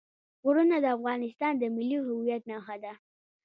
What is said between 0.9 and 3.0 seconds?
افغانستان د ملي هویت نښه ده.